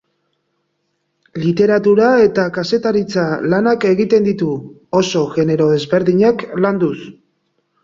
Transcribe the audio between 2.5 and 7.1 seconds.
kazetaritza lanak egiten ditu, oso genero ezberdinak landuz.